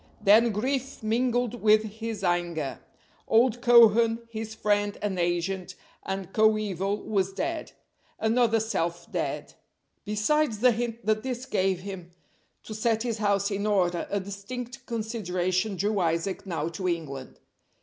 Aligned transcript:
Then 0.19 0.51
grief 0.51 1.03
mingled 1.03 1.61
with 1.61 1.83
his 1.83 2.23
anger. 2.23 2.79
Old 3.27 3.61
Cohen, 3.61 4.27
his 4.31 4.55
friend 4.55 4.97
and 4.99 5.19
agent 5.19 5.75
and 6.01 6.33
coeval, 6.33 7.03
was 7.03 7.33
dead. 7.33 7.73
Another 8.17 8.59
self 8.59 9.11
dead. 9.11 9.53
Besides 10.03 10.57
the 10.57 10.71
hint 10.71 11.05
that 11.05 11.21
this 11.21 11.45
gave 11.45 11.81
him 11.81 12.09
to 12.63 12.73
set 12.73 13.03
his 13.03 13.19
house 13.19 13.51
in 13.51 13.67
order, 13.67 14.07
a 14.09 14.19
distinct 14.19 14.87
consideration 14.87 15.75
drew 15.75 15.99
Isaac 15.99 16.47
now 16.47 16.67
to 16.69 16.87
England. 16.87 17.39